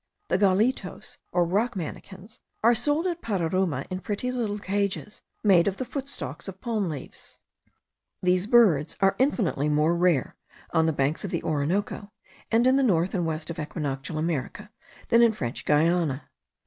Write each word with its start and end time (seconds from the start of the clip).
The 0.29 0.39
gallitos, 0.39 1.19
or 1.31 1.45
rock 1.45 1.75
manakins, 1.75 2.39
are 2.63 2.73
sold 2.73 3.05
at 3.05 3.21
Pararuma 3.21 3.85
in 3.91 3.99
pretty 3.99 4.31
little 4.31 4.57
cages 4.57 5.21
made 5.43 5.67
of 5.67 5.77
the 5.77 5.85
footstalks 5.85 6.47
of 6.47 6.59
palm 6.59 6.89
leaves. 6.89 7.37
These 8.23 8.47
birds 8.47 8.97
are 8.99 9.15
infinitely 9.19 9.69
more 9.69 9.95
rare 9.95 10.35
on 10.71 10.87
the 10.87 10.91
banks 10.91 11.23
of 11.23 11.29
the 11.29 11.43
Orinoco, 11.43 12.11
and 12.49 12.65
in 12.65 12.77
the 12.77 12.81
north 12.81 13.13
and 13.13 13.27
west 13.27 13.51
of 13.51 13.59
equinoctial 13.59 14.17
America, 14.17 14.71
than 15.09 15.21
in 15.21 15.33
French 15.33 15.65
Guiana. 15.65 16.31